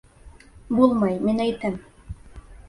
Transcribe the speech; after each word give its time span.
Булмай, 0.77 1.19
мин 1.27 1.45
әйтәм. 1.47 1.77